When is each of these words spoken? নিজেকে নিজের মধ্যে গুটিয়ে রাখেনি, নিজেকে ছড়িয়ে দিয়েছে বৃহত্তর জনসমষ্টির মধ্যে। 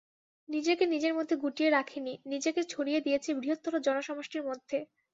নিজেকে 0.49 0.83
নিজের 0.85 1.13
মধ্যে 1.17 1.35
গুটিয়ে 1.35 1.69
রাখেনি, 1.69 2.13
নিজেকে 2.25 2.61
ছড়িয়ে 2.65 2.99
দিয়েছে 3.01 3.29
বৃহত্তর 3.35 3.73
জনসমষ্টির 3.85 4.43
মধ্যে। 4.49 4.77